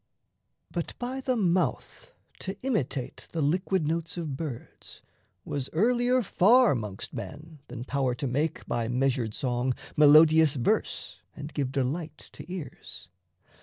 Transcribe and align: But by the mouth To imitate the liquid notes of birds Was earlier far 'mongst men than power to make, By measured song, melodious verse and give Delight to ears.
But 0.71 0.97
by 0.97 1.21
the 1.21 1.35
mouth 1.37 2.11
To 2.39 2.57
imitate 2.63 3.27
the 3.33 3.41
liquid 3.43 3.87
notes 3.87 4.17
of 4.17 4.35
birds 4.35 5.03
Was 5.45 5.69
earlier 5.73 6.23
far 6.23 6.73
'mongst 6.73 7.13
men 7.13 7.59
than 7.67 7.83
power 7.83 8.15
to 8.15 8.25
make, 8.25 8.65
By 8.67 8.87
measured 8.87 9.35
song, 9.35 9.75
melodious 9.95 10.55
verse 10.55 11.19
and 11.35 11.53
give 11.53 11.71
Delight 11.71 12.17
to 12.33 12.51
ears. 12.51 13.09